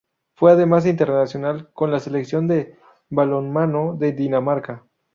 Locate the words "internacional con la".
0.87-1.99